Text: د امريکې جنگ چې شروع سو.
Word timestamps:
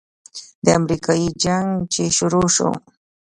د 0.65 0.67
امريکې 0.79 1.21
جنگ 1.43 1.69
چې 1.93 2.03
شروع 2.17 2.47
سو. 2.55 2.69